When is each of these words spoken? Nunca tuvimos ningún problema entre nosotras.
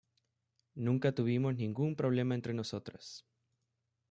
Nunca 0.73 1.11
tuvimos 1.11 1.53
ningún 1.57 1.95
problema 1.95 2.33
entre 2.33 2.55
nosotras. 2.55 3.23